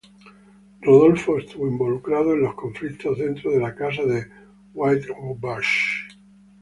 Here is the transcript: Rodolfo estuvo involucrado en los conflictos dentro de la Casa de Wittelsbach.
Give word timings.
Rodolfo 0.81 1.37
estuvo 1.37 1.67
involucrado 1.67 2.33
en 2.33 2.41
los 2.41 2.55
conflictos 2.55 3.19
dentro 3.19 3.51
de 3.51 3.59
la 3.59 3.75
Casa 3.75 4.01
de 4.01 4.25
Wittelsbach. 4.73 5.63